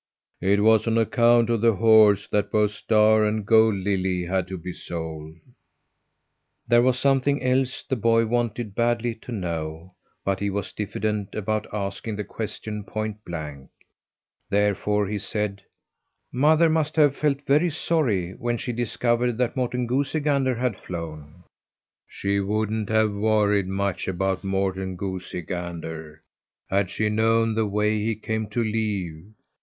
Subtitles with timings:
[0.41, 4.57] It was on account of the horse that both Star and Gold Lily had to
[4.57, 5.35] be sold."
[6.67, 9.91] There was something else the boy wanted badly to know,
[10.25, 13.69] but he was diffident about asking the question point blank.
[14.49, 15.61] Therefore he said:
[16.31, 21.43] "Mother must have felt very sorry when she discovered that Morten Goosey Gander had flown?"
[22.07, 26.23] "She wouldn't have worried much about Morten Goosey Gander
[26.71, 29.33] had she known the way he came to leave.